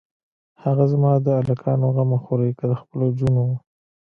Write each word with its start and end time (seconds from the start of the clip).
هه 0.61 0.71
زما 0.91 1.11
د 1.25 1.27
الکانو 1.41 1.87
غمه 1.95 2.17
خورې 2.25 2.49
که 2.59 2.65
د 2.71 2.73
خپلو 2.81 3.07
جونو. 3.17 3.45